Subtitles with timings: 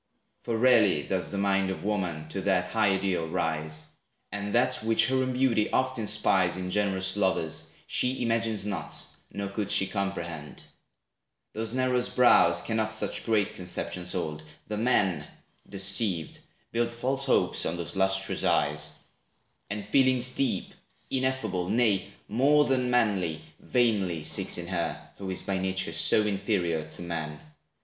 [0.41, 3.85] For rarely does the mind Of woman to that high ideal rise;
[4.31, 8.97] And that which her own beauty oft inspires In generous lovers, she imagines not,
[9.31, 10.63] Nor could she comprehend.
[11.53, 14.41] Those narrow brows, Cannot such great conceptions hold.
[14.67, 15.27] The man,
[15.69, 16.39] Deceived,
[16.71, 18.93] builds false hopes on those lustrous eyes,
[19.69, 20.73] And feelings deep,
[21.11, 26.85] ineffable, nay, more Than manly, vainly seeks in her, who is By nature so inferior
[26.89, 27.39] to man.